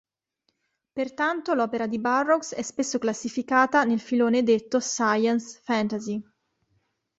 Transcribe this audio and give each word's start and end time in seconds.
Pertanto 0.95 1.53
l'opera 1.53 1.85
di 1.85 1.99
Burroughs 1.99 2.55
è 2.55 2.63
spesso 2.63 2.97
classificata 2.97 3.83
nel 3.83 3.99
filone 3.99 4.41
detto 4.41 4.79
"science 4.79 5.59
fantasy". 5.63 6.19